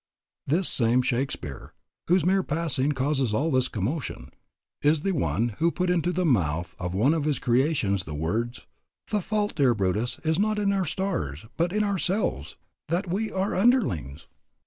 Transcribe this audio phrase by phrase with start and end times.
[0.47, 1.73] This same Shakspeare,
[2.07, 4.29] whose mere passing causes all this commotion,
[4.81, 8.65] is the one who put into the mouth of one of his creations the words:
[9.11, 12.55] "The fault, dear Brutus, is not in our stars, but in ourselves,
[12.87, 14.25] that we are underlings."